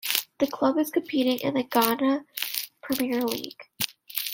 The 0.39 0.47
club 0.47 0.79
is 0.79 0.89
competing 0.89 1.37
in 1.47 1.53
the 1.53 1.61
Ghana 1.61 2.25
Premier 2.81 3.21
League. 3.23 3.65